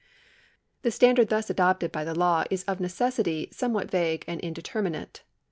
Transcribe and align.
Tile 0.81 0.91
standard 0.91 1.27
thus 1.29 1.51
adopted 1.51 1.91
by 1.91 2.03
the 2.03 2.15
law 2.17 2.43
is 2.49 2.63
of 2.63 2.79
necessity 2.79 3.47
some 3.51 3.71
what 3.71 3.91
vague 3.91 4.25
and 4.27 4.41
indeterminate. 4.41 5.21